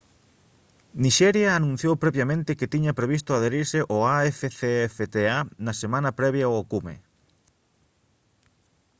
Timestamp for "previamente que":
2.03-2.71